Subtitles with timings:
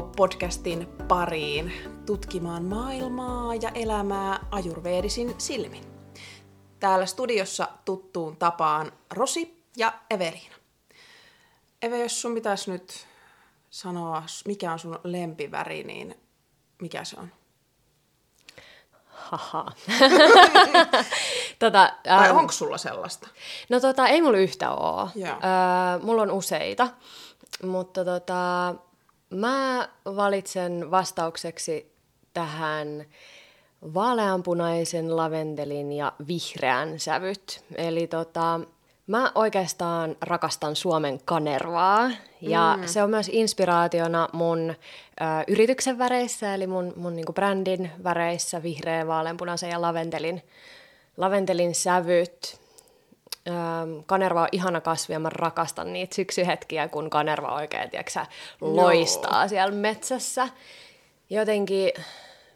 [0.00, 1.72] Ajurglow-podcastin pariin
[2.06, 5.84] tutkimaan maailmaa ja elämää ajurveedisin silmin.
[6.80, 10.54] Täällä studiossa tuttuun tapaan Rosi ja Eveliina.
[11.82, 13.06] Eve, jos sun pitäisi nyt
[13.70, 16.20] sanoa, mikä on sun lempiväri, niin
[16.82, 17.32] mikä se on?
[19.06, 19.66] Haha.
[21.58, 23.28] tota, tai ähm, onko sulla sellaista?
[23.68, 25.08] No tota, ei mulla yhtä oo.
[25.16, 26.88] Öö, mulla on useita.
[27.62, 28.74] Mutta tota,
[29.30, 31.92] mä valitsen vastaukseksi
[32.34, 33.04] tähän
[33.94, 37.64] vaaleanpunaisen, laventelin ja vihreän sävyt.
[37.74, 38.60] Eli tota,
[39.06, 42.86] mä oikeastaan rakastan Suomen kanervaa ja mm.
[42.86, 44.74] se on myös inspiraationa mun ö,
[45.48, 50.42] yrityksen väreissä, eli mun, mun niinku brändin väreissä, vihreän, vaaleanpunaisen ja laventelin,
[51.16, 52.60] laventelin sävyt.
[54.06, 58.26] Kanerva on ihana kasvi ja mä rakastan niitä syksyhetkiä, kun kanerva oikein tiiäksä,
[58.60, 59.48] loistaa Joo.
[59.48, 60.48] siellä metsässä.
[61.30, 61.92] Jotenkin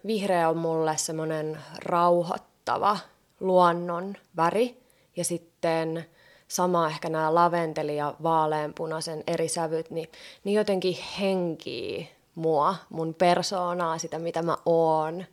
[0.06, 2.98] vihreä on mulle semmoinen rauhoittava
[3.41, 4.76] luonnon väri.
[5.16, 6.06] Ja sitten
[6.48, 10.08] sama ehkä nämä laventeli ja vaaleanpunaisen eri sävyt, niin,
[10.44, 15.24] niin jotenkin henkii mua, mun persoonaa, sitä mitä mä oon.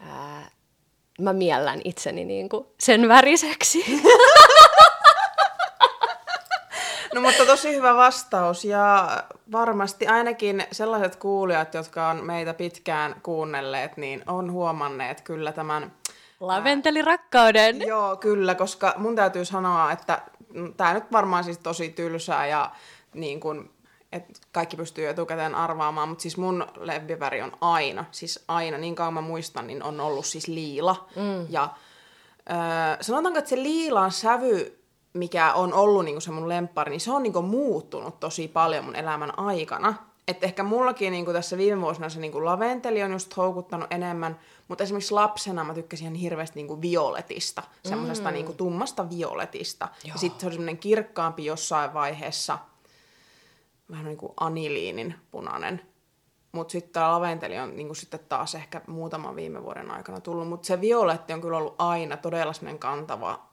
[0.00, 0.50] Ää,
[1.20, 3.84] mä miellän itseni niin kuin sen väriseksi.
[7.14, 9.08] No mutta tosi hyvä vastaus ja
[9.52, 15.92] varmasti ainakin sellaiset kuulijat, jotka on meitä pitkään kuunnelleet, niin on huomanneet kyllä tämän...
[16.40, 17.80] Laventelirakkauden.
[17.80, 20.22] Joo, kyllä, koska mun täytyy sanoa, että
[20.76, 22.70] tämä nyt varmaan siis tosi tylsää ja
[23.14, 23.70] niin kun,
[24.12, 29.14] että kaikki pystyy etukäteen arvaamaan, mutta siis mun lempiväri on aina, siis aina, niin kauan
[29.14, 31.08] mä muistan, niin on ollut siis liila.
[31.16, 31.46] Mm.
[31.48, 31.68] Ja
[32.50, 32.56] öö,
[33.00, 34.81] sanotaanko, että se liilan sävy
[35.14, 38.96] mikä on ollut niinku se mun lemppari, niin se on niinku muuttunut tosi paljon mun
[38.96, 39.94] elämän aikana.
[40.28, 44.84] Että ehkä mullakin niinku tässä viime vuosina se niinku laventeli on just houkuttanut enemmän, mutta
[44.84, 48.32] esimerkiksi lapsena mä tykkäsin ihan hirveästi niinku violetista, semmoisesta mm.
[48.32, 49.88] niinku tummasta violetista.
[50.04, 50.14] Joo.
[50.14, 52.58] Ja sitten se oli semmoinen kirkkaampi jossain vaiheessa,
[53.90, 55.82] vähän niin kuin aniliinin punainen.
[56.52, 60.48] Mutta sitten tämä laventeli on niinku sitten taas ehkä muutaman viime vuoden aikana tullut.
[60.48, 63.51] Mutta se violetti on kyllä ollut aina todella semmoinen kantava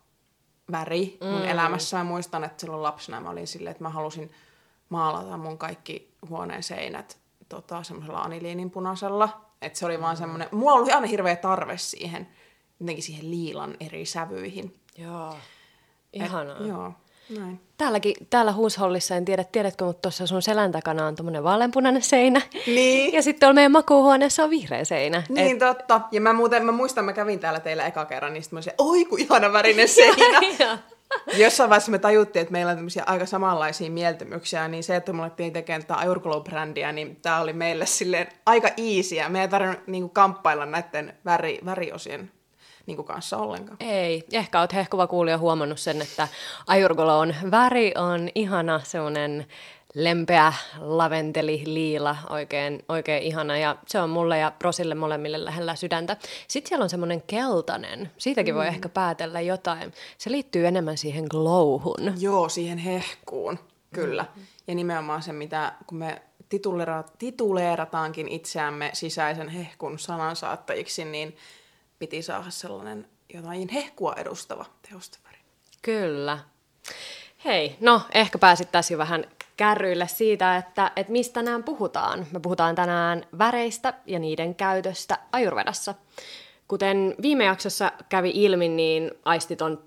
[0.72, 1.48] väri mun mm.
[1.48, 1.98] elämässä.
[1.98, 4.32] Mä muistan, että silloin lapsena mä olin silleen, että mä halusin
[4.90, 7.18] maalata mun kaikki huoneen seinät
[7.50, 9.46] tota, semmoisella aniliinin punaisella.
[9.62, 10.04] Että se oli mm.
[10.04, 12.28] vaan semmoinen, mulla oli aina hirveä tarve siihen,
[12.80, 14.80] jotenkin siihen liilan eri sävyihin.
[14.98, 15.38] Joo,
[16.14, 16.58] ihanaa.
[16.58, 16.94] Et, joo.
[17.38, 17.60] Näin.
[17.78, 22.42] Täälläkin, täällä huushollissa, en tiedä, tiedätkö, mutta tuossa sun selän takana on tuommoinen vaaleanpunainen seinä.
[22.68, 23.14] Niin.
[23.14, 25.24] Ja sitten on meidän makuuhuoneessa on vihreä seinä.
[25.30, 25.60] Niin, Et...
[25.60, 26.02] totta.
[26.12, 29.06] Ja mä muuten, mä muistan, mä kävin täällä teillä eka kerran, niin sitten mä oi
[29.06, 30.40] kun ihana värinen seinä.
[31.38, 35.22] Jossain vaiheessa me tajuttiin, että meillä on tämmöisiä aika samanlaisia mieltymyksiä, niin se, että me
[35.22, 39.30] alettiin tekemään tätä Ajurglow-brändiä, niin tämä oli meille silleen aika easyä.
[39.30, 42.32] Me ei tarvinnut niin kamppailla näiden väri, väriosien
[42.86, 43.78] niin kuin kanssa ollenkaan.
[43.80, 44.24] Ei.
[44.34, 46.28] Ehkä olet hehkuva kuulija huomannut sen, että
[46.68, 49.46] ajurgolon väri on ihana semmoinen
[49.96, 53.58] lempeä laventeli, liila, oikein, oikein ihana.
[53.58, 56.18] Ja se on mulle ja Rosille molemmille lähellä sydäntä.
[56.48, 58.12] Sitten siellä on semmoinen keltainen.
[58.18, 58.58] Siitäkin mm.
[58.58, 59.94] voi ehkä päätellä jotain.
[60.18, 62.14] Se liittyy enemmän siihen glowhun.
[62.20, 63.60] Joo, siihen hehkuun.
[63.94, 64.26] Kyllä.
[64.36, 64.42] Mm.
[64.68, 71.38] Ja nimenomaan se, mitä kun me tituleera- tituleerataankin itseämme sisäisen hehkun sanansaattajiksi, niin
[72.00, 75.38] piti saada sellainen jotain hehkua edustava tehosteväri.
[75.82, 76.40] Kyllä.
[77.46, 79.26] Hei, no ehkä pääsit tässä jo vähän
[79.58, 82.28] kärryille siitä, että, että mistä nämä puhutaan.
[82.32, 85.96] Me puhutaan tänään väreistä ja niiden käytöstä ajurvedassa.
[86.68, 89.84] Kuten viime jaksossa kävi ilmi, niin aistit on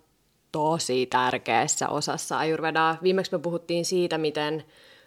[0.53, 2.97] tosi tärkeässä osassa ajurvedaa.
[3.03, 4.65] Viimeksi me puhuttiin siitä, miten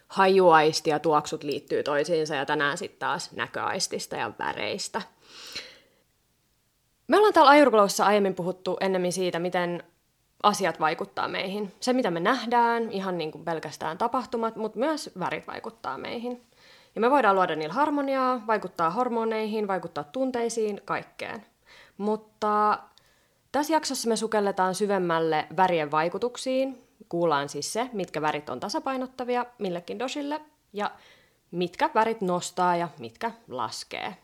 [0.07, 5.01] hajuaisti ja tuoksut liittyy toisiinsa ja tänään sitten taas näköaistista ja väreistä–
[7.07, 9.83] me ollaan täällä Ajurglowssa aiemmin puhuttu ennemmin siitä, miten
[10.43, 11.73] asiat vaikuttaa meihin.
[11.79, 16.41] Se, mitä me nähdään, ihan niin kuin pelkästään tapahtumat, mutta myös värit vaikuttaa meihin.
[16.95, 21.45] Ja me voidaan luoda niillä harmoniaa, vaikuttaa hormoneihin, vaikuttaa tunteisiin, kaikkeen.
[21.97, 22.79] Mutta
[23.51, 26.81] tässä jaksossa me sukelletaan syvemmälle värien vaikutuksiin.
[27.09, 30.41] Kuullaan siis se, mitkä värit on tasapainottavia millekin dosille
[30.73, 30.91] ja
[31.51, 34.15] mitkä värit nostaa ja mitkä laskee.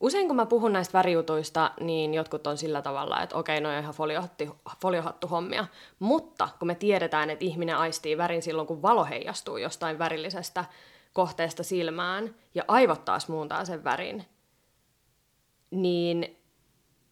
[0.00, 3.78] Usein kun mä puhun näistä värijutuista, niin jotkut on sillä tavalla, että okei, no on
[3.78, 4.50] ihan foliohatti,
[4.80, 5.66] foliohattu hommia.
[5.98, 10.64] Mutta kun me tiedetään, että ihminen aistii värin silloin, kun valo heijastuu jostain värillisestä
[11.12, 14.24] kohteesta silmään, ja aivot taas muuntaa sen värin,
[15.70, 16.36] niin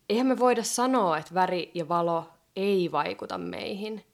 [0.09, 2.25] eihän me voida sanoa, että väri ja valo
[2.57, 4.05] ei vaikuta meihin.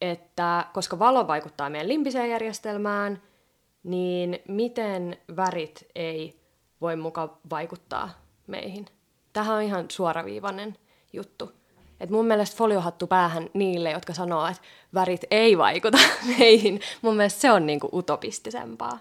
[0.00, 3.22] Että koska valo vaikuttaa meidän limpiseen järjestelmään,
[3.82, 6.41] niin miten värit ei
[6.82, 8.10] voi muka vaikuttaa
[8.46, 8.86] meihin?
[9.32, 10.76] Tähän on ihan suoraviivainen
[11.12, 11.52] juttu.
[12.00, 14.62] Et mun mielestä foliohattu päähän niille, jotka sanoo, että
[14.94, 15.98] värit ei vaikuta
[16.38, 16.80] meihin.
[17.02, 18.98] Mun mielestä se on niinku utopistisempaa.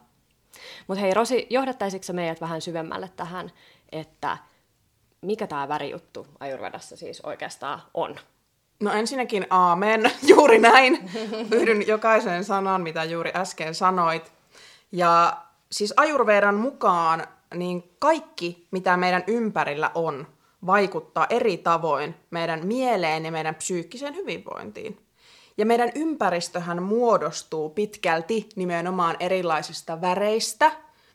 [0.87, 3.51] Mutta hei Rosi, johdattaisitko meidät vähän syvemmälle tähän,
[3.91, 4.37] että
[5.21, 8.15] mikä tämä värijuttu Ayurvedassa siis oikeastaan on?
[8.79, 11.09] No ensinnäkin aamen, juuri näin.
[11.51, 14.31] Yhdyn jokaisen sanan, mitä juuri äsken sanoit.
[14.91, 15.37] Ja
[15.71, 20.27] siis Ayurvedan mukaan niin kaikki, mitä meidän ympärillä on,
[20.65, 25.05] vaikuttaa eri tavoin meidän mieleen ja meidän psyykkiseen hyvinvointiin.
[25.57, 30.71] Ja meidän ympäristöhän muodostuu pitkälti nimenomaan erilaisista väreistä,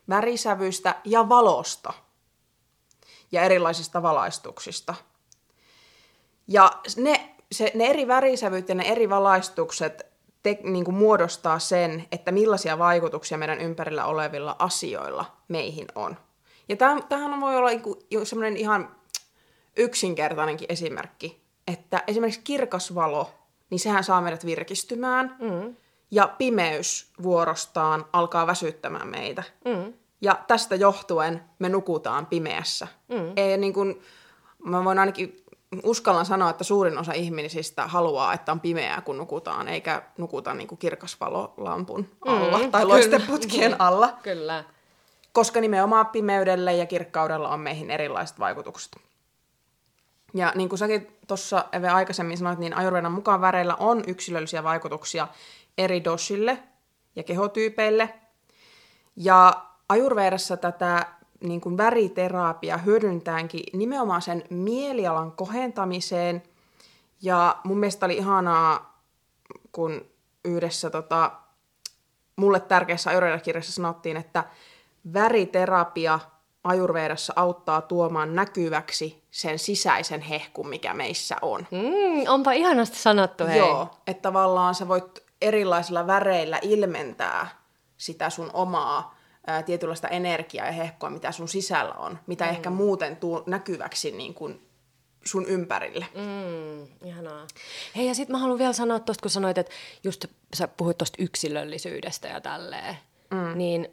[0.09, 1.93] värisävyistä ja valosta
[3.33, 4.95] ja erilaisista valaistuksista.
[6.49, 10.07] Ja ne, se, ne eri värisävyt ja ne eri valaistukset
[10.43, 16.17] te, niin kuin muodostaa sen, että millaisia vaikutuksia meidän ympärillä olevilla asioilla meihin on.
[16.69, 16.77] Ja
[17.09, 18.97] tämähän voi olla niin semmoinen ihan
[19.77, 23.31] yksinkertainenkin esimerkki, että esimerkiksi kirkas valo,
[23.71, 25.77] niin sehän saa meidät virkistymään, mm.
[26.11, 29.43] ja pimeys vuorostaan alkaa väsyttämään meitä.
[29.65, 29.93] Mm.
[30.21, 32.89] Ja tästä johtuen me nukutaan pimeässä.
[33.09, 33.33] Mm.
[33.37, 34.03] Ei, niin kuin,
[34.65, 35.45] mä voin ainakin
[35.83, 40.69] uskallan sanoa, että suurin osa ihmisistä haluaa, että on pimeää, kun nukutaan, eikä nukuta niin
[40.69, 44.19] kuin kirkasvalolampun alla mm, tai loisteputkien alla.
[44.23, 44.65] Kyllä.
[45.37, 48.97] Koska nimenomaan pimeydellä ja kirkkaudella on meihin erilaiset vaikutukset.
[50.35, 55.29] Ja niin kuin säkin tuossa Eve aikaisemmin sanoit, niin Ayurvedan mukaan väreillä on yksilöllisiä vaikutuksia
[55.79, 56.59] eri dosille
[57.17, 58.15] ja kehotyypeille.
[59.17, 59.53] Ja
[59.89, 61.07] Ayurvedassa tätä
[61.41, 66.43] niin kuin väriterapia hyödyntäänkin nimenomaan sen mielialan kohentamiseen.
[67.23, 69.01] Ja mun mielestä oli ihanaa,
[69.73, 70.07] kun
[70.45, 71.33] yhdessä tota,
[72.37, 74.45] mulle tärkeässä Ayurveda-kirjassa sanottiin, että
[75.13, 76.21] väriterapia
[76.65, 81.67] Ayurvedassa auttaa tuomaan näkyväksi sen sisäisen hehkun, mikä meissä on.
[81.71, 83.59] Mm, onpa ihanasti sanottu, hei.
[83.59, 87.49] Joo, että tavallaan sä voit erilaisilla väreillä ilmentää
[87.97, 92.51] sitä sun omaa ää, tietynlaista energiaa ja hehkoa, mitä sun sisällä on, mitä mm.
[92.51, 94.69] ehkä muuten tuu näkyväksi niin kuin
[95.25, 96.07] sun ympärille.
[96.15, 97.47] Mm, ihanaa.
[97.97, 99.73] Hei, ja sitten mä haluan vielä sanoa tuosta, kun sanoit, että
[100.05, 100.25] just
[100.55, 102.97] sä puhuit tuosta yksilöllisyydestä ja tälleen,
[103.31, 103.59] mm.
[103.59, 103.89] niin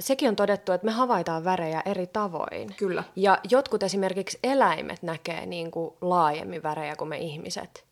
[0.00, 2.74] sekin on todettu, että me havaitaan värejä eri tavoin.
[2.76, 3.04] Kyllä.
[3.16, 7.86] Ja jotkut esimerkiksi eläimet näkee niin kuin laajemmin värejä kuin me ihmiset.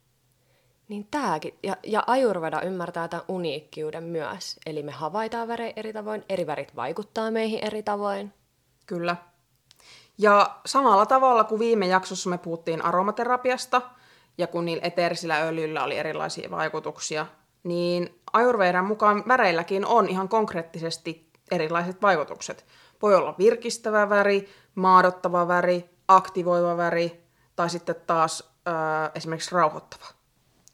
[0.88, 4.56] Niin tääkin, ja, ja Ayurveda ymmärtää tämän uniikkiuden myös.
[4.66, 8.32] Eli me havaitaan värejä eri tavoin, eri värit vaikuttaa meihin eri tavoin.
[8.86, 9.16] Kyllä.
[10.18, 13.82] Ja samalla tavalla kuin viime jaksossa me puhuttiin aromaterapiasta,
[14.38, 17.26] ja kun niillä eteerisillä öljyllä oli erilaisia vaikutuksia,
[17.62, 22.66] niin Ayurvedan mukaan väreilläkin on ihan konkreettisesti erilaiset vaikutukset.
[23.02, 27.24] Voi olla virkistävä väri, maadottava väri, aktivoiva väri
[27.56, 28.74] tai sitten taas öö,
[29.14, 30.06] esimerkiksi rauhoittava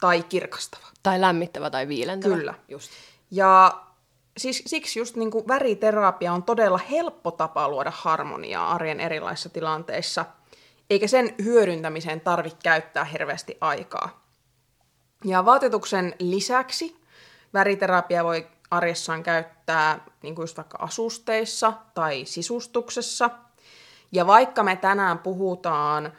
[0.01, 0.87] tai kirkastava.
[1.03, 2.37] Tai lämmittävä tai viilentävä.
[2.37, 2.55] Kyllä.
[2.69, 2.91] Just.
[3.31, 3.81] Ja
[4.37, 10.25] siis, siksi just niin kuin väriterapia on todella helppo tapa luoda harmoniaa arjen erilaisissa tilanteissa,
[10.91, 14.25] eikä sen hyödyntämiseen tarvitse käyttää hirveästi aikaa.
[15.25, 17.01] Ja vaatetuksen lisäksi
[17.55, 23.31] väriterapia voi arjessaan käyttää niin kuin just vaikka asusteissa tai sisustuksessa.
[24.13, 26.13] Ja vaikka me tänään puhutaan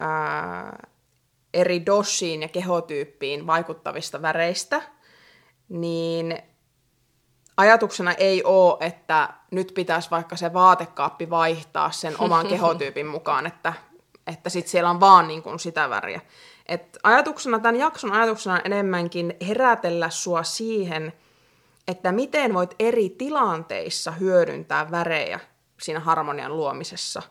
[0.00, 0.86] ää,
[1.54, 4.82] eri dossiin ja kehotyyppiin vaikuttavista väreistä,
[5.68, 6.38] niin
[7.56, 13.72] ajatuksena ei ole, että nyt pitäisi vaikka se vaatekaappi vaihtaa sen oman kehotyypin mukaan, että,
[14.26, 16.20] että sit siellä on vaan niin kuin sitä väriä.
[16.66, 21.12] Et ajatuksena, tämän jakson ajatuksena on enemmänkin herätellä sua siihen,
[21.88, 25.40] että miten voit eri tilanteissa hyödyntää värejä
[25.82, 27.22] siinä harmonian luomisessa.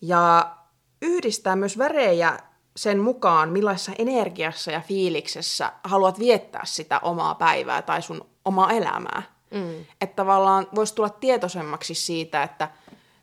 [0.00, 0.56] Ja
[1.02, 2.38] yhdistää myös värejä
[2.76, 9.22] sen mukaan, millaisessa energiassa ja fiiliksessä haluat viettää sitä omaa päivää tai sun omaa elämää.
[9.50, 9.84] Mm.
[10.00, 12.70] Että tavallaan voisi tulla tietoisemmaksi siitä, että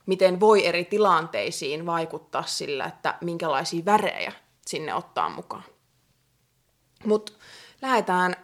[0.06, 4.32] miten voi eri tilanteisiin vaikuttaa sillä, että minkälaisia värejä
[4.66, 5.63] sinne ottaa mukaan.
[7.06, 7.32] Mutta
[7.82, 8.36] lähdetään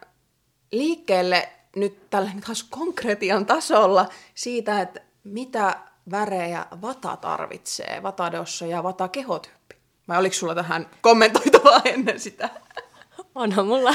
[0.71, 5.75] liikkeelle nyt tällä taas konkretian tasolla siitä, että mitä
[6.11, 9.75] värejä vata tarvitsee, vatadossa ja vata kehotyyppi.
[10.07, 12.49] Vai oliko sulla tähän kommentoitavaa ennen sitä?
[13.35, 13.93] Onhan mulla.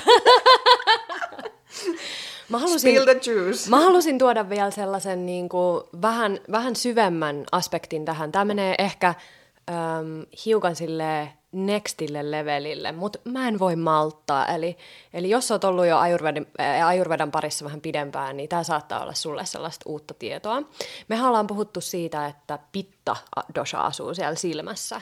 [2.49, 3.71] Mä halusin, Spill the juice.
[3.71, 8.33] Mä halusin tuoda vielä sellaisen niin kuin, vähän, vähän syvemmän aspektin tähän.
[8.33, 14.47] Tämä menee ehkä äm, hiukan sille nextille levelille, mutta mä en voi malttaa.
[14.47, 14.77] Eli,
[15.13, 19.15] eli jos oot ollut jo ajurvedan, ää, ajurvedan parissa vähän pidempään, niin tämä saattaa olla
[19.15, 20.63] sulle sellaista uutta tietoa.
[21.09, 23.17] Me ollaan puhuttu siitä, että pitta
[23.55, 25.01] dosha asuu siellä silmässä,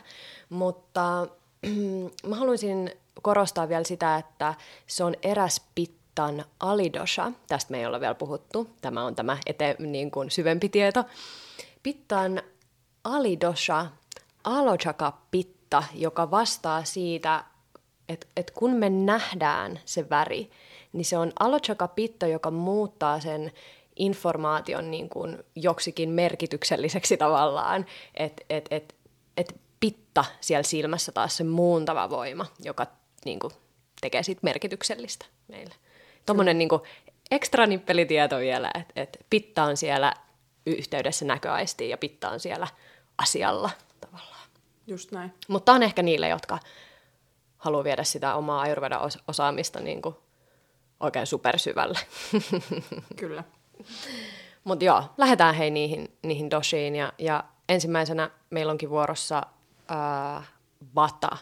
[0.49, 1.27] mutta
[2.29, 2.91] mä haluaisin
[3.23, 4.55] korostaa vielä sitä, että
[4.87, 7.33] se on eräs pittan alidosha.
[7.49, 8.71] Tästä me ei olla vielä puhuttu.
[8.81, 11.05] Tämä on tämä ete, niin kuin syvempi tieto.
[11.83, 12.43] Pittan
[13.05, 13.87] alidosha,
[14.45, 15.60] alochaka pitta,
[15.95, 17.45] joka vastaa siitä,
[18.09, 20.51] että, että kun me nähdään se väri,
[20.93, 23.53] niin se on alochaka pitta, joka muuttaa sen
[23.97, 28.95] informaation niin kuin joksikin merkitykselliseksi tavallaan, että et, et,
[29.37, 32.87] et pitta siellä silmässä taas se muuntava voima, joka
[33.25, 33.53] niin kuin,
[34.01, 35.75] tekee siitä merkityksellistä meille.
[36.27, 36.69] Tuommoinen niin
[37.31, 40.15] ekstra nippelitieto vielä, että, että pitta on siellä
[40.67, 42.67] yhteydessä näköaistiin ja pitta on siellä
[43.19, 44.30] asialla tavallaan.
[44.91, 45.33] Just näin.
[45.49, 46.59] Mutta on ehkä niille, jotka
[47.57, 50.15] haluaa viedä sitä omaa ajurvedan osaamista niin kuin
[51.01, 51.99] oikein supersyvälle.
[53.21, 53.45] Kyllä.
[54.65, 59.43] Mutta joo, lähdetään hei niihin, niihin doshiin ja, ja ensimmäisenä meillä onkin vuorossa
[59.89, 60.43] ää,
[60.95, 61.37] vata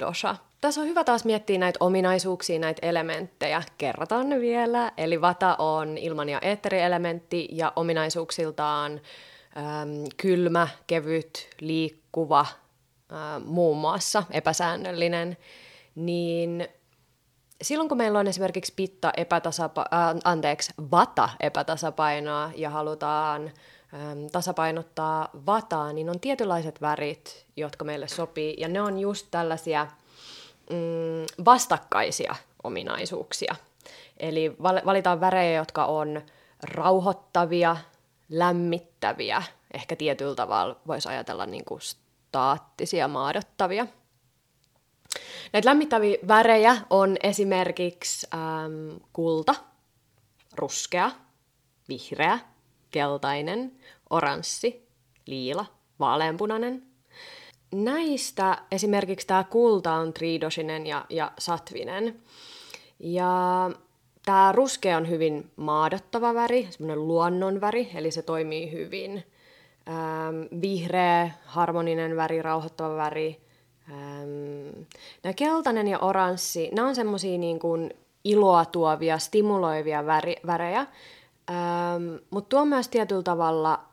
[0.00, 0.36] dosha.
[0.60, 3.62] Tässä on hyvä taas miettiä näitä ominaisuuksia, näitä elementtejä.
[3.78, 4.92] Kerrataan ne vielä.
[4.96, 8.92] Eli vata on ilman- ja eetterielementti ja ominaisuuksiltaan
[9.56, 12.46] äm, kylmä, kevyt, liikkuva,
[13.44, 15.36] muun muassa epäsäännöllinen.
[15.94, 16.68] Niin
[17.62, 23.50] silloin kun meillä on esimerkiksi pitta epätasapa- äh, anteeksi, vata epätasapainoa ja halutaan
[24.32, 29.86] tasapainottaa vataa, niin on tietynlaiset värit, jotka meille sopii, ja ne on just tällaisia
[30.70, 33.56] mm, vastakkaisia ominaisuuksia.
[34.16, 36.22] Eli val- valitaan värejä, jotka on
[36.62, 37.76] rauhoittavia,
[38.28, 39.42] lämmittäviä,
[39.74, 41.80] ehkä tietyllä tavalla voisi ajatella niin kuin
[42.34, 43.86] staattisia, maadottavia–
[45.52, 49.54] Näitä lämmittäviä värejä on esimerkiksi ähm, kulta,
[50.54, 51.10] ruskea,
[51.88, 52.38] vihreä,
[52.90, 53.72] keltainen,
[54.10, 54.88] oranssi,
[55.26, 55.66] liila,
[56.00, 56.82] vaaleanpunainen.
[57.72, 62.22] Näistä esimerkiksi tämä kulta on tridosinen ja, ja satvinen.
[62.98, 63.70] Ja
[64.24, 69.24] tämä ruskea on hyvin maadottava väri, semmoinen luonnonväri, eli se toimii hyvin.
[69.88, 73.44] Ähm, vihreä, harmoninen väri, rauhoittava väri,
[73.90, 74.82] Ähm,
[75.22, 82.14] nämä keltainen ja oranssi, nämä on semmoisia niin kuin iloa tuovia, stimuloivia väri, värejä, ähm,
[82.30, 83.84] mutta tuo myös tietyllä tavalla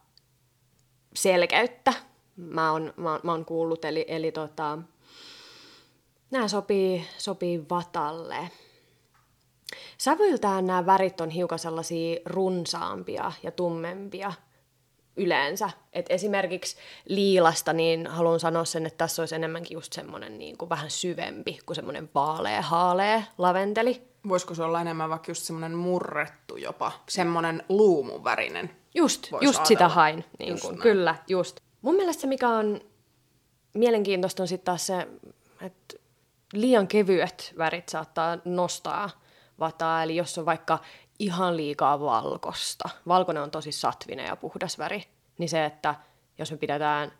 [1.16, 1.94] selkeyttä,
[2.36, 4.78] mä oon, mä, mä oon kuullut, eli, eli tota,
[6.32, 8.50] nämä sopii, sopii vatalle.
[9.98, 14.34] Sävyltään nämä värit on hiukan sellaisia runsaampia ja tummempia,
[15.18, 15.70] yleensä.
[15.94, 20.70] Et esimerkiksi liilasta, niin haluan sanoa sen, että tässä olisi enemmänkin just semmoinen niin kuin
[20.70, 24.02] vähän syvempi kuin semmoinen vaalea, haalea laventeli.
[24.28, 28.70] Voisiko se olla enemmän vaikka just semmoinen murrettu jopa, semmoinen luumuvärinen?
[28.96, 29.66] Just, just ajatella.
[29.66, 30.26] sitä hain.
[30.40, 31.60] Niin just kuin, kyllä, just.
[31.82, 32.82] Mun mielestä se, mikä on
[33.74, 35.08] mielenkiintoista, on sitten taas se,
[35.62, 35.96] että
[36.54, 39.10] liian kevyet värit saattaa nostaa
[39.60, 40.04] vataa.
[40.04, 40.80] Eli jos on vaikka
[41.22, 42.90] ihan liikaa valkosta.
[43.08, 45.04] Valkoinen on tosi satvinen ja puhdas väri.
[45.38, 45.96] Niin se, että
[46.38, 47.12] jos me pidetään,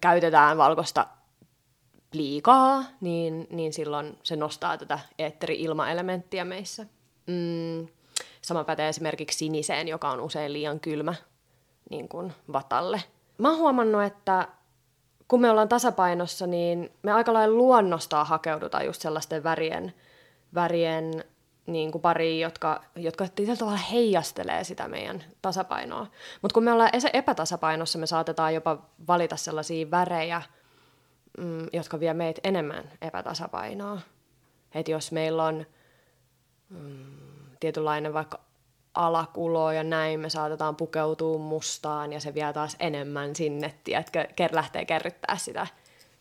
[0.00, 1.06] käytetään valkosta
[2.12, 6.86] liikaa, niin, niin silloin se nostaa tätä eetteri-ilmaelementtiä meissä.
[7.26, 7.88] Mm,
[8.42, 11.14] sama pätee esimerkiksi siniseen, joka on usein liian kylmä
[11.90, 13.02] niin kuin vatalle.
[13.38, 14.48] Mä oon huomannut, että
[15.28, 19.94] kun me ollaan tasapainossa, niin me aika lailla luonnostaan hakeudutaan just sellaisten värien,
[20.54, 21.24] värien
[21.66, 26.06] niin kuin pariin, jotka, jotka tietyllä tavalla heijastelee sitä meidän tasapainoa.
[26.42, 30.42] Mutta kun me ollaan epätasapainossa, me saatetaan jopa valita sellaisia värejä,
[31.38, 34.00] mm, jotka vie meitä enemmän epätasapainoa.
[34.74, 35.66] Että jos meillä on
[36.68, 37.06] mm,
[37.60, 38.40] tietynlainen vaikka
[38.94, 44.84] alakulo ja näin, me saatetaan pukeutua mustaan ja se vie taas enemmän sinne, että lähtee
[44.84, 45.66] kerryttää sitä,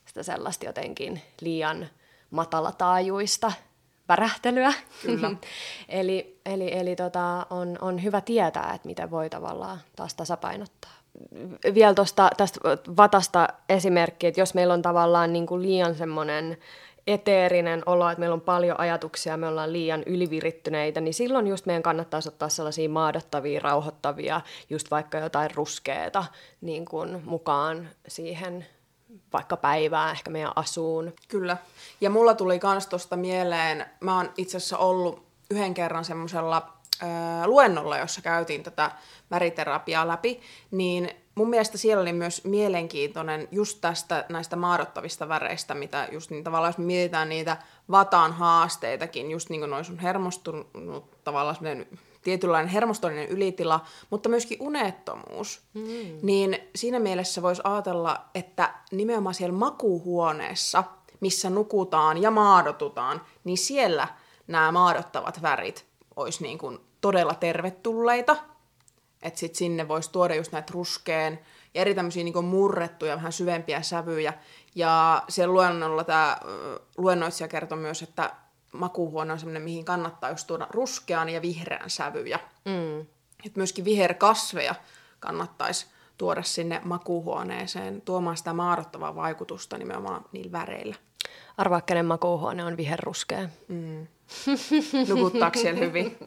[0.05, 1.88] sitä sellaista jotenkin liian
[2.31, 3.51] matalataajuista
[4.10, 4.74] värähtelyä.
[5.01, 5.31] Kyllä.
[5.89, 10.91] eli eli, eli tota, on, on hyvä tietää, että miten voi tavallaan taas tasapainottaa.
[11.74, 12.60] Vielä tuosta tästä
[12.98, 16.57] vatasta esimerkki, että jos meillä on tavallaan niin kuin liian semmoinen
[17.07, 21.83] eteerinen olo, että meillä on paljon ajatuksia, me ollaan liian ylivirittyneitä, niin silloin just meidän
[21.83, 26.25] kannattaisi ottaa sellaisia maadottavia, rauhoittavia, just vaikka jotain ruskeeta
[26.62, 28.65] niin kuin mukaan siihen
[29.34, 31.13] vaikka päivää ehkä meidän asuun.
[31.27, 31.58] Kyllä.
[32.01, 36.74] Ja mulla tuli kans tosta mieleen, mä oon itse asiassa ollut yhden kerran semmoisella
[37.46, 38.91] luennolla, jossa käytiin tätä
[39.32, 40.41] väriterapiaa läpi,
[40.72, 46.43] niin mun mielestä siellä oli myös mielenkiintoinen just tästä näistä maadottavista väreistä, mitä just niin
[46.43, 47.58] tavallaan, jos mietitään niitä
[47.91, 51.86] vataan haasteitakin, just niin kuin noin sun hermostunut tavallaan
[52.24, 55.62] tietynlainen hermostollinen ylitila, mutta myöskin unettomuus.
[55.74, 55.84] Mm.
[56.22, 60.84] Niin siinä mielessä voisi ajatella, että nimenomaan siellä makuuhuoneessa,
[61.20, 64.08] missä nukutaan ja maadotutaan, niin siellä
[64.48, 68.38] nämä maadottavat värit olisi niin kuin todella tervetulleita.
[69.22, 71.39] Että sitten sinne voisi tuoda just näitä ruskeen
[71.74, 74.34] ja eri tämmöisiä niin murrettuja, vähän syvempiä sävyjä.
[74.75, 76.38] Ja siellä luennolla tämä
[76.98, 78.36] luennoitsija kertoi myös, että
[78.74, 82.39] makuuhuone on semmoinen, mihin kannattaa just tuoda ruskean ja vihreän sävyjä.
[82.65, 83.06] Mm.
[83.46, 84.75] Et myöskin viherkasveja
[85.20, 85.88] kannattaisi
[86.18, 90.96] tuoda sinne makuuhuoneeseen tuomaan sitä maadottavaa vaikutusta nimenomaan niillä väreillä.
[91.58, 93.50] Arvaa, kenen makuuhuone on viherruskea.
[93.68, 94.08] Mm.
[95.10, 96.18] Nukuttaako siellä hyvin?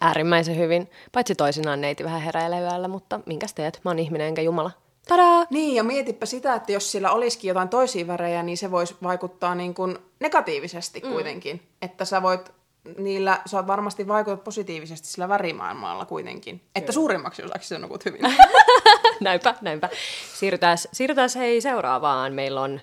[0.00, 0.90] Äärimmäisen hyvin.
[1.12, 3.80] Paitsi toisinaan neiti vähän heräilee mutta minkäs teet?
[3.84, 4.70] Mä oon ihminen enkä jumala.
[5.08, 5.46] Tadaa!
[5.50, 9.54] Niin, ja mietipä sitä, että jos sillä olisikin jotain toisia värejä, niin se voisi vaikuttaa
[9.54, 11.10] niin kuin negatiivisesti mm.
[11.10, 11.62] kuitenkin.
[11.82, 12.52] Että sä voit
[12.98, 16.58] niillä, sä varmasti vaikutat positiivisesti sillä värimaailmalla kuitenkin.
[16.58, 16.70] Kyllä.
[16.76, 18.20] Että suurimmaksi osaksi sä nukut hyvin.
[19.20, 19.88] näinpä, näinpä.
[20.34, 22.32] Siirrytään, siirrytään hei seuraavaan.
[22.32, 22.80] Meillä on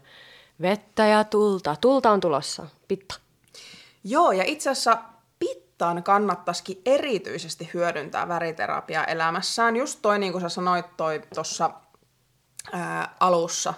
[0.62, 1.76] vettä ja tulta.
[1.82, 2.68] Tulta on tulossa.
[2.88, 3.16] Pitta.
[4.04, 4.98] Joo, ja itse asiassa
[5.40, 9.76] pittaan kannattaisikin erityisesti hyödyntää väriterapiaa elämässään.
[9.76, 11.72] Just toi, niin kuin sä sanoit toi tuossa
[13.20, 13.74] alussa,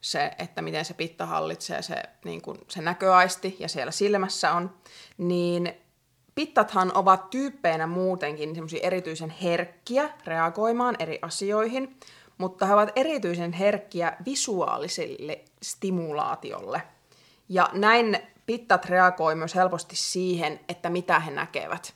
[0.00, 1.94] se, että miten se pitta hallitsee se,
[2.24, 4.74] niin kuin se näköaisti ja siellä silmässä on,
[5.18, 5.72] niin
[6.34, 11.96] pittathan ovat tyyppeinä muutenkin erityisen herkkiä reagoimaan eri asioihin,
[12.38, 16.82] mutta he ovat erityisen herkkiä visuaaliselle stimulaatiolle.
[17.48, 21.94] Ja näin pittat reagoi myös helposti siihen, että mitä he näkevät.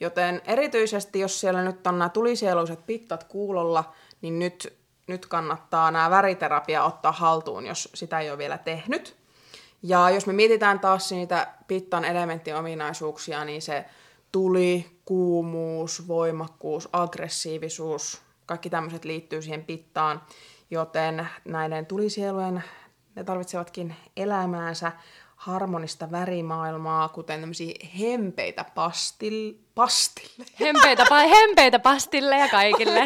[0.00, 6.10] Joten erityisesti, jos siellä nyt on nämä tulisieluiset pittat kuulolla, niin nyt, nyt kannattaa nämä
[6.10, 9.16] väriterapia ottaa haltuun, jos sitä ei ole vielä tehnyt.
[9.82, 13.84] Ja jos me mietitään taas niitä pittan elementtiominaisuuksia, niin se
[14.32, 20.22] tuli, kuumuus, voimakkuus, aggressiivisuus, kaikki tämmöiset liittyy siihen pittaan,
[20.70, 22.64] joten näiden tulisielujen
[23.14, 24.92] ne tarvitsevatkin elämäänsä
[25.36, 30.44] harmonista värimaailmaa, kuten tämmöisiä hempeitä pastil, pastille.
[30.60, 33.04] Hempeitä, pa- hempeitä pastilleja kaikille.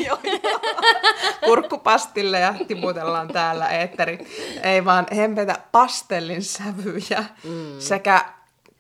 [1.44, 4.18] Kurkkupastille ja tiputellaan täällä eetteri.
[4.62, 7.80] Ei vaan hempeitä pastellin sävyjä mm.
[7.80, 8.24] sekä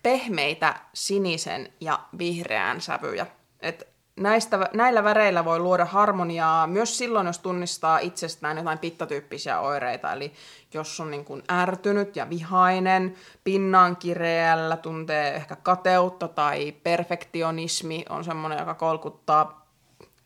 [0.02, 3.26] pehmeitä sinisen ja vihreän sävyjä.
[3.60, 3.88] Et
[4.20, 10.12] näistä, näillä väreillä voi luoda harmoniaa myös silloin, jos tunnistaa itsestään jotain pittatyyppisiä oireita.
[10.12, 10.32] Eli
[10.74, 18.24] jos on niin kuin ärtynyt ja vihainen, pinnan kireällä, tuntee ehkä kateutta tai perfektionismi on
[18.24, 19.66] semmoinen, joka kolkuttaa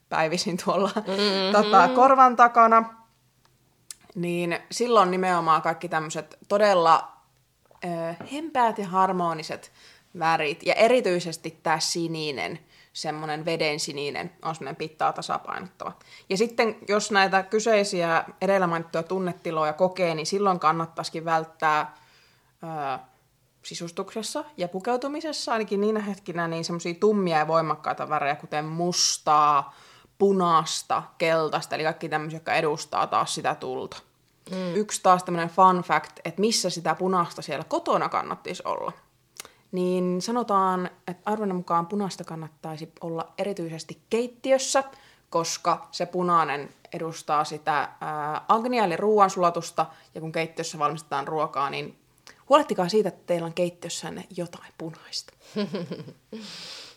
[0.08, 1.52] päivisin tuolla mm-hmm.
[1.52, 2.94] tota, korvan takana,
[4.14, 7.12] niin silloin nimenomaan kaikki tämmöiset todella
[7.84, 7.88] ö,
[8.32, 9.72] hempäät ja harmoniset
[10.18, 12.58] värit, ja erityisesti tämä sininen–
[12.94, 15.92] semmoinen vedensininen on semmoinen pittaa tasapainottava.
[16.28, 21.94] Ja sitten jos näitä kyseisiä edellä mainittuja tunnetiloja kokee, niin silloin kannattaisikin välttää
[22.62, 22.98] ö,
[23.62, 29.74] sisustuksessa ja pukeutumisessa, ainakin niinä hetkinä, niin semmoisia tummia ja voimakkaita värejä, kuten mustaa,
[30.18, 33.96] punaista, keltaista, eli kaikki tämmöisiä, jotka edustaa taas sitä tulta.
[34.50, 34.74] Mm.
[34.74, 38.92] Yksi taas tämmöinen fun fact, että missä sitä punaista siellä kotona kannattaisi olla
[39.74, 44.84] niin sanotaan, että arvonnan mukaan punaista kannattaisi olla erityisesti keittiössä,
[45.30, 51.98] koska se punainen edustaa sitä ää, agnia eli ruoansulatusta, ja kun keittiössä valmistetaan ruokaa, niin
[52.48, 55.32] huolehtikaa siitä, että teillä on keittiössänne jotain punaista.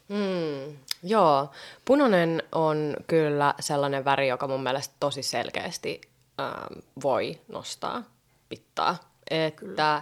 [0.09, 1.51] Hmm, joo,
[1.85, 6.01] punainen on kyllä sellainen väri, joka mun mielestä tosi selkeästi
[6.39, 8.03] ähm, voi nostaa
[8.49, 8.97] pittaa.
[9.29, 10.01] Että kyllä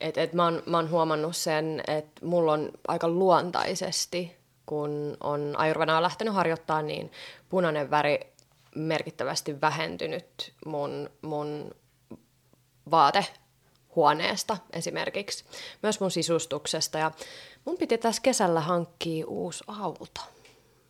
[0.00, 4.36] et, et mä, oon, mä oon huomannut sen, että mulla on aika luontaisesti,
[4.66, 7.12] kun on ajurvenaa lähtenyt harjoittaa, niin
[7.48, 8.20] punainen väri
[8.74, 11.74] merkittävästi vähentynyt mun, mun
[12.90, 15.44] vaatehuoneesta esimerkiksi.
[15.82, 16.98] Myös mun sisustuksesta.
[16.98, 17.10] Ja
[17.64, 20.20] mun piti tässä kesällä hankkia uusi auto.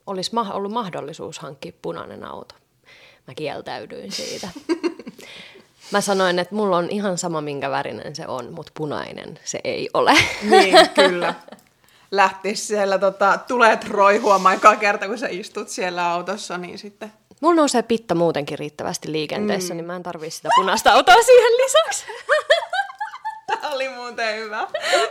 [0.07, 2.55] Olisi ma- ollut mahdollisuus hankkia punainen auto.
[3.27, 4.49] Mä kieltäydyin siitä.
[5.91, 9.91] Mä sanoin, että mulla on ihan sama, minkä värinen se on, mutta punainen se ei
[9.95, 10.13] ole.
[10.51, 11.35] Niin, kyllä.
[12.11, 17.13] Lähti siellä tota, tulet roihuamaan joka kerta, kun sä istut siellä autossa, niin sitten...
[17.41, 19.77] Mulla nousee pitta muutenkin riittävästi liikenteessä, mm.
[19.77, 22.05] niin mä en tarvii sitä punaista autoa siihen lisäksi.
[23.71, 24.67] Oli muuten hyvä.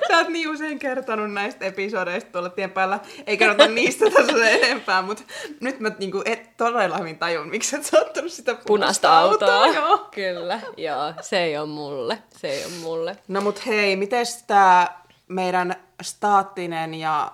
[0.07, 2.99] Sä oot niin usein kertonut näistä episodeista tuolla tien päällä.
[3.27, 5.23] Ei kerrota niistä tässä enempää, mutta
[5.61, 9.67] nyt mä niinku et todella hyvin tajun, miksi et sä ottanut sitä punaista, Punaista autoa.
[9.79, 9.97] Joo.
[9.97, 11.13] Kyllä, joo.
[11.21, 12.23] Se ei ole mulle.
[12.29, 13.17] Se ei ole mulle.
[13.27, 17.31] No mut hei, miten tää meidän staattinen ja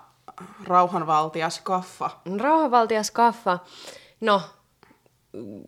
[0.68, 2.10] rauhanvaltias kaffa?
[2.42, 3.60] Rauhanvaltias kaffa.
[4.22, 4.42] No,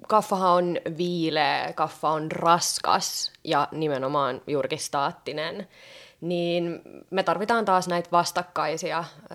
[0.08, 5.68] kaffahan on viileä, kaffa on raskas ja nimenomaan juurikin staattinen.
[6.22, 9.34] Niin me tarvitaan taas näitä vastakkaisia ö,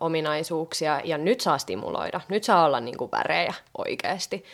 [0.00, 2.20] ominaisuuksia ja nyt saa stimuloida.
[2.28, 4.44] Nyt saa olla niin kuin värejä oikeasti.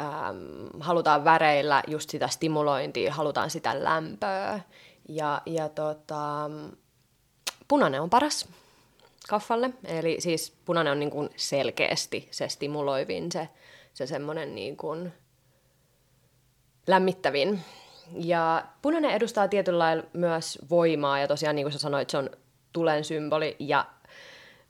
[0.00, 4.60] Ähm, halutaan väreillä just sitä stimulointia, halutaan sitä lämpöä.
[5.08, 6.50] Ja, ja tota,
[7.68, 8.48] punainen on paras
[9.28, 9.70] kaffalle.
[9.84, 13.48] Eli siis punainen on niin kuin selkeästi se stimuloivin, se,
[14.00, 15.12] se semmoinen niin kuin
[16.86, 17.60] lämmittävin.
[18.14, 22.30] Ja punainen edustaa tietyllä lailla myös voimaa, ja tosiaan niin kuin sä sanoit, se on
[22.72, 23.86] tulen symboli, ja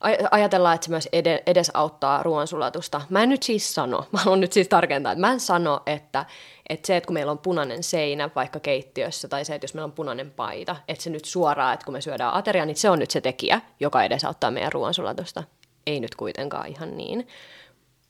[0.04, 3.00] aj- ajatellaan, että se myös ed- edesauttaa ruoansulatusta.
[3.08, 6.24] Mä en nyt siis sano, mä haluan nyt siis tarkentaa, että mä en sano, että,
[6.68, 9.84] että se, että kun meillä on punainen seinä vaikka keittiössä, tai se, että jos meillä
[9.84, 12.98] on punainen paita, että se nyt suoraan, että kun me syödään ateria, niin se on
[12.98, 15.44] nyt se tekijä, joka edesauttaa meidän ruoansulatusta.
[15.86, 17.28] Ei nyt kuitenkaan ihan niin.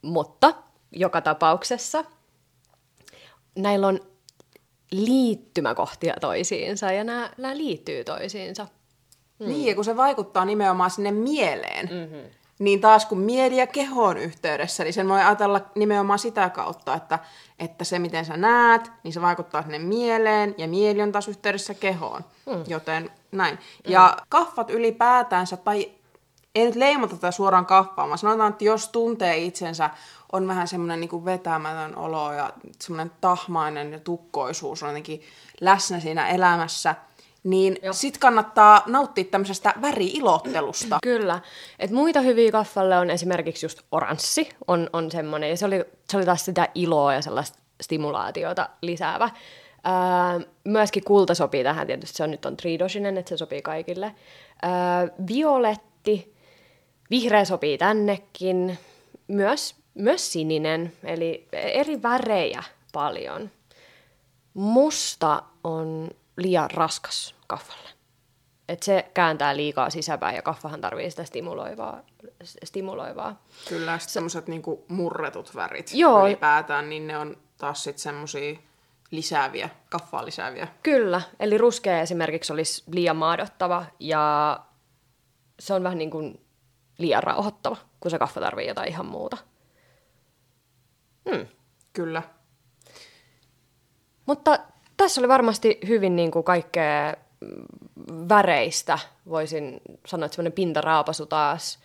[0.02, 0.54] Mutta
[0.92, 2.04] joka tapauksessa
[3.58, 4.00] näillä on
[4.90, 8.66] liittymäkohtia toisiinsa, ja nämä, nämä liittyy toisiinsa.
[9.38, 9.46] Mm.
[9.46, 12.30] Niin, ja kun se vaikuttaa nimenomaan sinne mieleen, mm-hmm.
[12.58, 16.94] niin taas kun mieli ja keho on yhteydessä, niin sen voi ajatella nimenomaan sitä kautta,
[16.94, 17.18] että,
[17.58, 21.74] että se miten sä näet, niin se vaikuttaa sinne mieleen, ja mieli on taas yhteydessä
[21.74, 22.24] kehoon.
[22.46, 22.64] Mm.
[22.68, 23.54] Joten näin.
[23.54, 23.92] Mm.
[23.92, 25.90] Ja kaffat ylipäätänsä, tai
[26.54, 29.90] ei nyt leimata tätä suoraan kaffaan, vaan sanotaan, että jos tuntee itsensä,
[30.32, 35.22] on vähän semmoinen niin vetämätön olo ja semmoinen tahmainen ja tukkoisuus on jotenkin
[35.60, 36.94] läsnä siinä elämässä,
[37.44, 37.92] niin Joo.
[37.92, 40.98] sit kannattaa nauttia tämmöisestä väriilottelusta.
[41.02, 41.40] Kyllä.
[41.78, 46.16] Et muita hyviä kaffalle on esimerkiksi just oranssi, on, on semmoinen, ja se oli, se
[46.16, 49.30] oli taas sitä iloa ja sellaista stimulaatiota lisäävä.
[49.86, 54.14] Öö, myöskin kulta sopii tähän, tietysti se on nyt on tridosinen, että se sopii kaikille.
[54.64, 56.34] Öö, violetti,
[57.10, 58.78] vihreä sopii tännekin,
[59.28, 63.50] myös, myös sininen, eli eri värejä paljon.
[64.54, 67.90] Musta on liian raskas kaffalle.
[68.68, 72.02] Et se kääntää liikaa sisäpäin ja kaffahan tarvii sitä stimuloivaa.
[72.64, 73.42] stimuloivaa.
[73.68, 76.26] Kyllä, semmoiset niinku murretut värit Joo.
[76.26, 78.58] ylipäätään, niin ne on taas sitten semmoisia
[79.10, 80.68] lisääviä, kaffaa lisääviä.
[80.82, 84.60] Kyllä, eli ruskea esimerkiksi olisi liian maadottava ja
[85.60, 86.40] se on vähän niin kuin
[86.98, 89.36] liian rauhoittava, kun se kaffa tarvii jotain ihan muuta.
[91.30, 91.46] Hmm.
[91.92, 92.22] Kyllä.
[94.26, 94.58] Mutta
[94.96, 97.14] tässä oli varmasti hyvin niin kuin kaikkea
[98.28, 101.78] väreistä, voisin sanoa, että semmoinen pintaraapasu taas.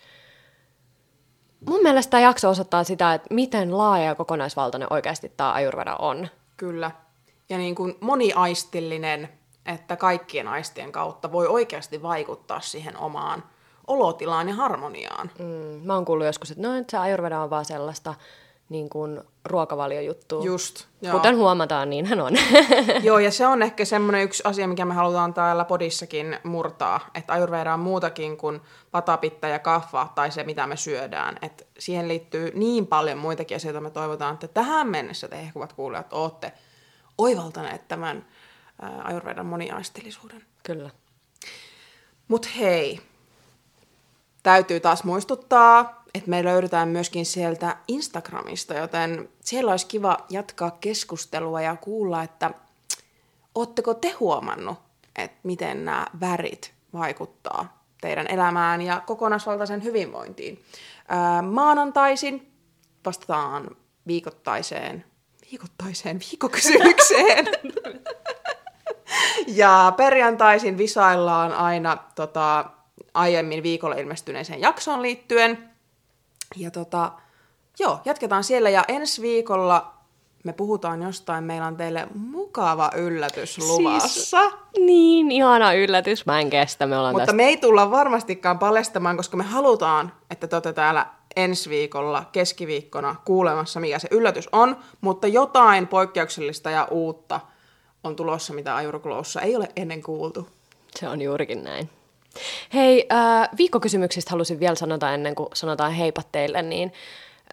[1.68, 6.28] Mun mielestä tämä jakso osoittaa sitä, että miten laaja ja kokonaisvaltainen oikeasti tämä ajurveda on.
[6.56, 6.90] Kyllä.
[7.48, 9.28] Ja niin kuin moniaistillinen,
[9.66, 13.42] että kaikkien aistien kautta voi oikeasti vaikuttaa siihen omaan
[13.86, 15.30] olotilaan ja harmoniaan.
[15.38, 18.14] Mm, mä oon kuullut joskus, että no, että se ajurveda on vaan sellaista
[18.68, 20.42] niin kuin ruokavaliojuttu.
[20.44, 21.12] Just, joo.
[21.12, 22.32] Kuten huomataan, niin hän on.
[23.02, 27.32] joo, ja se on ehkä semmoinen yksi asia, mikä me halutaan täällä podissakin murtaa, että
[27.32, 31.38] ajurveda on muutakin kuin patapitta ja kaffa tai se, mitä me syödään.
[31.42, 36.12] Et siihen liittyy niin paljon muitakin asioita, me toivotaan, että tähän mennessä te ehkuvat kuulijat
[36.12, 36.52] olette
[37.18, 38.26] oivaltaneet tämän
[39.04, 40.42] ajurvedan moniaistelisuuden.
[40.62, 40.90] Kyllä.
[42.28, 43.00] Mut hei,
[44.42, 51.60] täytyy taas muistuttaa, että me löydetään myöskin sieltä Instagramista, joten siellä olisi kiva jatkaa keskustelua
[51.60, 52.50] ja kuulla, että
[53.54, 54.78] ootteko te huomannut,
[55.16, 60.64] että miten nämä värit vaikuttaa teidän elämään ja kokonaisvaltaisen hyvinvointiin.
[61.08, 62.52] Ää, maanantaisin
[63.04, 63.76] vastataan
[64.06, 65.04] viikoittaiseen,
[65.50, 67.46] viikoittaiseen viikokysymykseen.
[69.46, 72.64] ja perjantaisin visaillaan aina tota,
[73.14, 75.75] aiemmin viikolla ilmestyneeseen jaksoon liittyen.
[76.56, 77.12] Ja tota,
[77.78, 79.96] joo, jatketaan siellä ja ensi viikolla
[80.46, 84.40] me puhutaan jostain, meillä on teille mukava yllätys luvassa.
[84.40, 87.36] Siis, niin, ihana yllätys, mä en kestä, me ollaan Mutta tästä...
[87.36, 91.06] me ei tulla varmastikaan paljastamaan, koska me halutaan, että te olette täällä
[91.36, 97.40] ensi viikolla, keskiviikkona, kuulemassa, mikä se yllätys on, mutta jotain poikkeuksellista ja uutta
[98.04, 100.48] on tulossa, mitä Ajurukuloussa ei ole ennen kuultu.
[100.98, 101.90] Se on juurikin näin.
[102.74, 106.92] Hei, äh, viikkokysymyksistä halusin vielä sanota ennen kuin sanotaan heipat teille, niin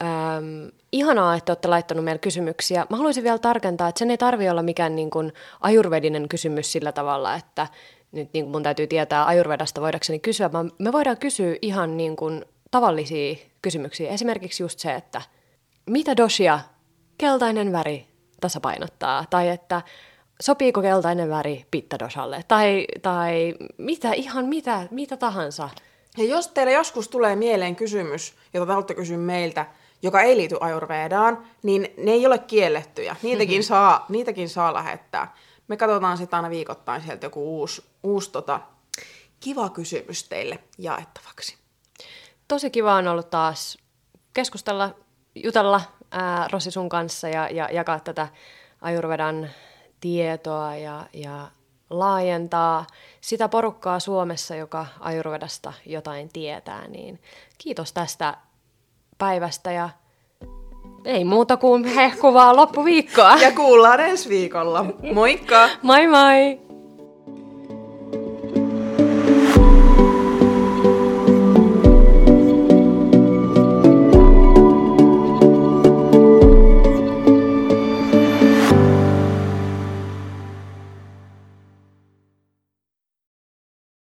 [0.04, 2.86] ähm, ihanaa, että olette laittanut meille kysymyksiä.
[2.90, 6.92] Mä haluaisin vielä tarkentaa, että sen ei tarvi olla mikään niin kuin ajurvedinen kysymys sillä
[6.92, 7.68] tavalla, että
[8.12, 12.16] nyt niin kuin mun täytyy tietää ajurvedasta voidakseni kysyä, vaan me voidaan kysyä ihan niin
[12.16, 14.12] kuin tavallisia kysymyksiä.
[14.12, 15.22] Esimerkiksi just se, että
[15.86, 16.60] mitä dosia
[17.18, 18.08] keltainen väri
[18.42, 19.82] tasapainottaa, tai että
[20.42, 25.70] sopiiko keltainen väri pittadoshalle, tai, tai mitä, ihan mitä, mitä tahansa.
[26.18, 29.66] Ja jos teille joskus tulee mieleen kysymys, jota te haluatte kysyä meiltä,
[30.02, 33.16] joka ei liity ajurvedaan, niin ne ei ole kiellettyjä.
[33.24, 33.68] Niitäkin, mm-hmm.
[33.68, 35.36] saa, niitäkin saa lähettää.
[35.68, 38.60] Me katsotaan sitten aina viikoittain sieltä joku uusi, uusi tota,
[39.40, 41.58] kiva kysymys teille jaettavaksi.
[42.48, 43.78] Tosi kiva on ollut taas
[44.34, 44.96] keskustella,
[45.36, 48.28] jutella ää, Rossi sun kanssa ja, ja jakaa tätä
[48.82, 49.50] ajurvedan
[50.04, 51.48] tietoa ja, ja
[51.90, 52.86] laajentaa
[53.22, 56.88] sitä porukkaa Suomessa, joka ajurvedasta jotain tietää.
[56.88, 57.20] Niin
[57.58, 58.38] kiitos tästä
[59.18, 59.90] päivästä ja
[61.06, 63.36] ei muuta kuin hehkuvaa loppuviikkoa.
[63.36, 64.86] Ja kuullaan ensi viikolla.
[65.14, 65.70] Moikka!
[65.82, 66.63] moi moi!